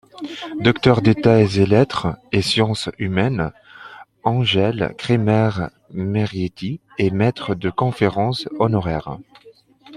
Docteur 0.61 1.03
d’État 1.03 1.39
ès-lettres 1.43 2.17
et 2.31 2.41
sciences 2.41 2.89
humaines, 2.97 3.51
Angèle 4.23 4.95
Kremer-Marietti 4.97 6.79
est 6.97 7.11
maître 7.11 7.53
de 7.53 7.69
conférences 7.69 8.49
honoraire. 8.57 9.17